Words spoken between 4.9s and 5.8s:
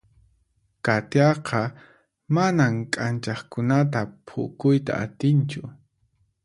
atinchu.